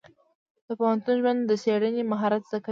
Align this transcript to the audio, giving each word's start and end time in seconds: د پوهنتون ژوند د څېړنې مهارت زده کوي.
د 0.67 0.67
پوهنتون 0.79 1.15
ژوند 1.21 1.39
د 1.49 1.51
څېړنې 1.63 2.03
مهارت 2.11 2.41
زده 2.49 2.57
کوي. 2.63 2.69